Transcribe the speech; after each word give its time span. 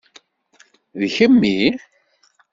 D 0.99 1.01
kemmi? 1.15 1.59